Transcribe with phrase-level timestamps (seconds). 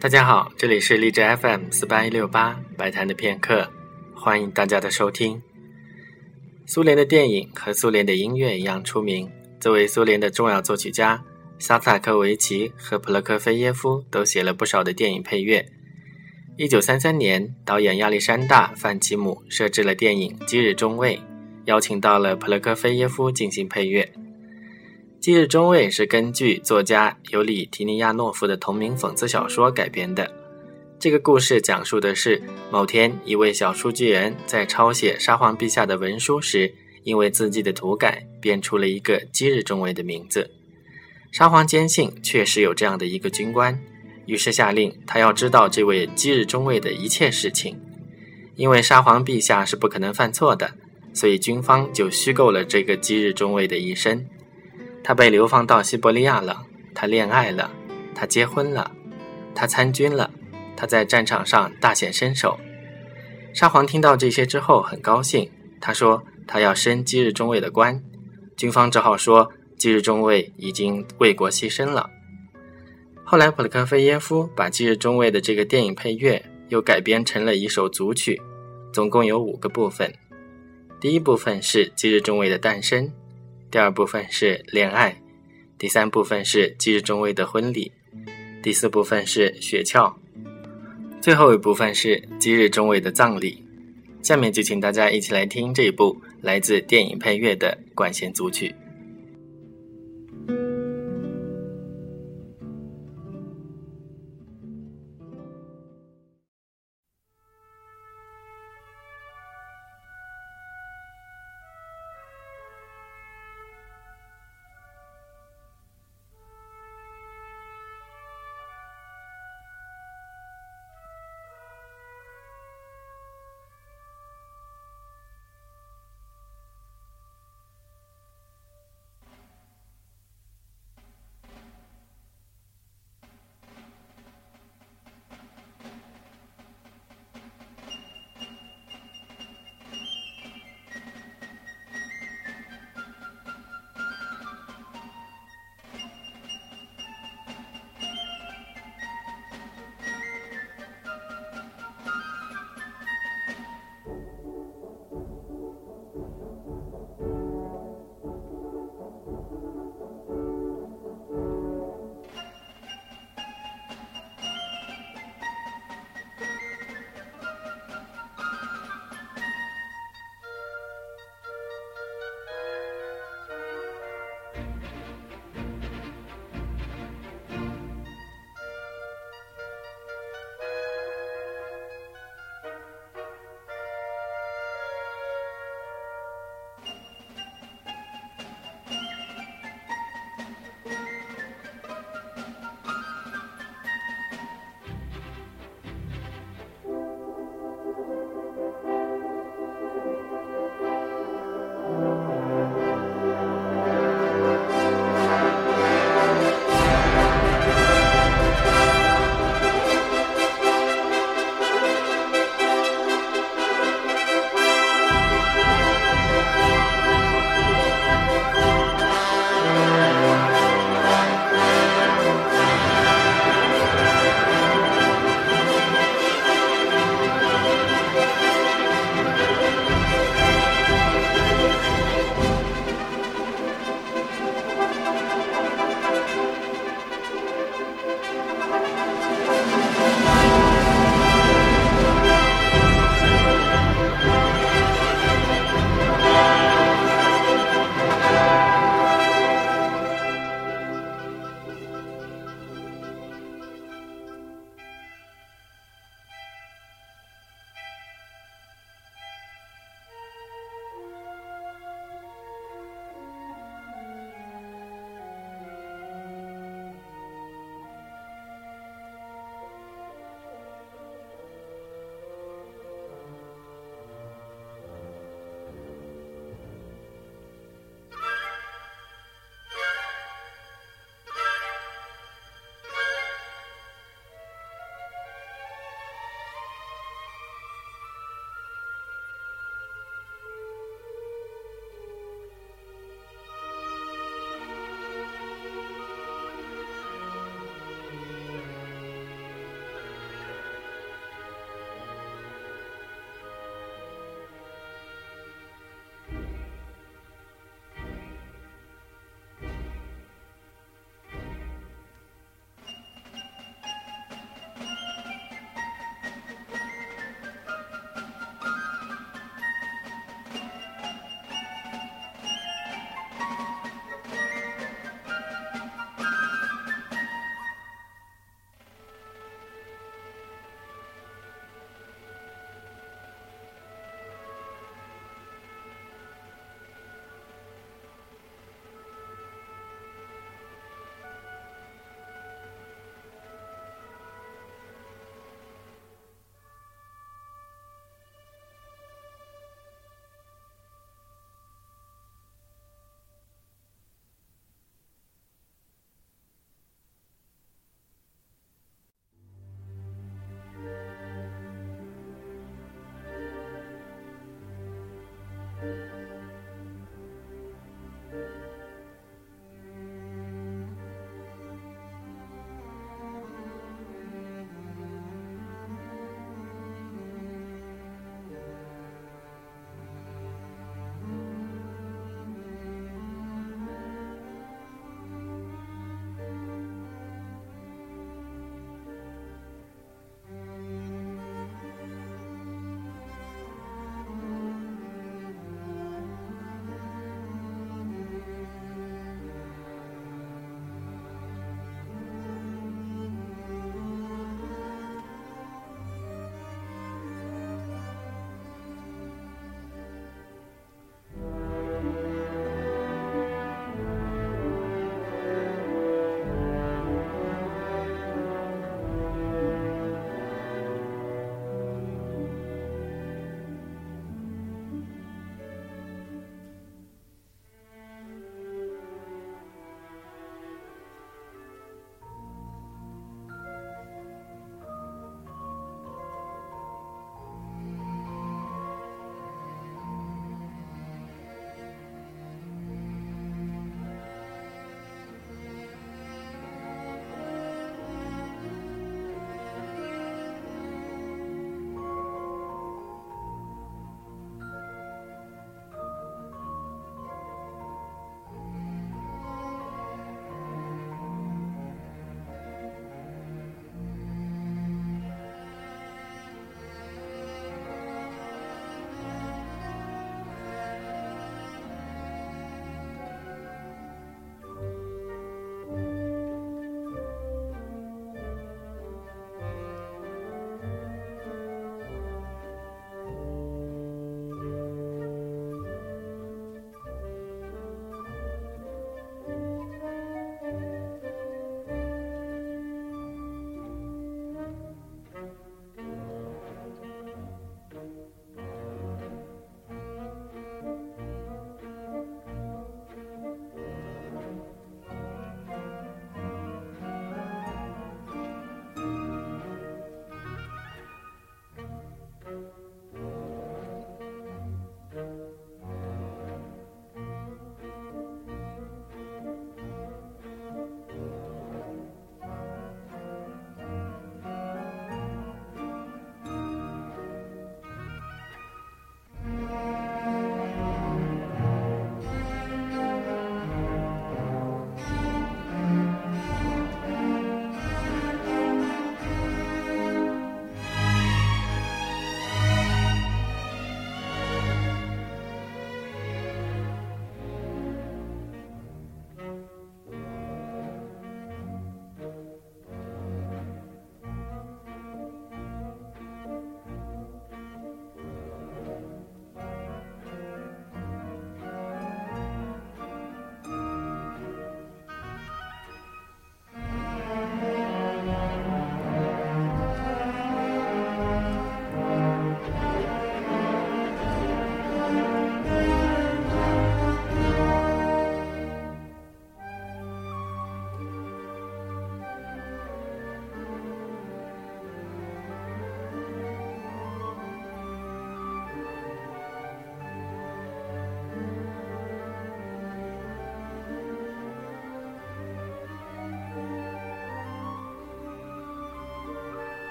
[0.00, 3.68] 大家好，这里是荔枝 FM 四八一六八白谈的片刻，
[4.14, 5.42] 欢迎大家的收听。
[6.66, 9.28] 苏联的电影和苏联的音乐一样出名，
[9.58, 11.20] 作为苏联的重要作曲家，
[11.58, 15.66] 萨塔科维奇和普洛科菲耶夫都写了不少的电影配乐。
[16.56, 21.16] 一九三三年，导演亚历山大·范奇姆设置了电影《今日中尉》，
[21.64, 24.08] 邀请到了普洛科菲耶夫进行配乐。
[25.28, 30.32] 《今日中尉》是根据作家尤里·提尼亚诺夫的同名讽刺小说改编的。
[30.98, 40.50] 这个故事讲述的是某天，一位小书记员在抄写沙皇陛下的文书时，因为字迹的涂改，变出了一个“今日中尉”的名字。
[41.30, 43.78] 沙皇坚信确实有这样的一个军官，
[44.24, 47.78] 于是下令他要知道这位“今日中尉”的一切事情。
[48.56, 50.72] 因为沙皇陛下是不可能犯错的，
[51.12, 54.24] 所以军方就虚构了这个“今日中尉”的一生。
[55.02, 57.70] 他被流放到西伯利亚了，他恋爱了，
[58.14, 58.90] 他结婚了，
[59.54, 60.30] 他参军了，
[60.76, 62.58] 他在战场上大显身手。
[63.54, 68.02] 沙皇听到这些之后很高兴，他说他要升基日中尉的官，
[68.56, 72.10] 军方只好说基日中尉已经为国牺牲了。
[73.24, 78.40] 后来普罗科菲耶夫把基日中尉的这个电影配乐又改编成了一首组曲，
[78.92, 80.12] 总共有五个部分。
[81.00, 83.12] 第一部分是基日中尉的诞生。
[83.70, 85.20] 第二部分是恋爱，
[85.76, 87.92] 第三部分是今日中尉的婚礼，
[88.62, 90.14] 第四部分是雪橇，
[91.20, 93.62] 最后一部分是今日中尉的葬礼。
[94.22, 98.74] 下面就请大家一起来听这一部来自电影配乐的管弦组曲。